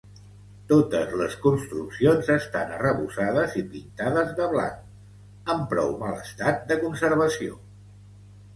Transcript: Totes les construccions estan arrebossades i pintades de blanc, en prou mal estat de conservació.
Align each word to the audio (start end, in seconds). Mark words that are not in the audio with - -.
Totes 0.69 1.11
les 1.21 1.35
construccions 1.43 2.31
estan 2.37 2.71
arrebossades 2.79 3.59
i 3.61 3.65
pintades 3.75 4.33
de 4.41 4.49
blanc, 4.55 4.81
en 5.57 5.63
prou 5.75 5.95
mal 6.03 6.19
estat 6.25 6.67
de 6.73 6.83
conservació. 6.85 7.63